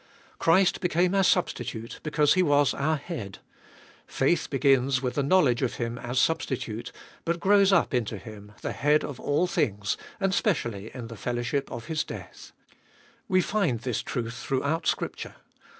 [0.39, 3.37] Christ became our Substitute because He was our Head;
[4.07, 6.91] faith begins with the knowledge of him as Substitute,
[7.23, 11.71] but grows up into Him, the Head of all things, and specially in the fellowship
[11.71, 12.51] of His death.
[13.27, 15.35] We find this truth throughout Scripture.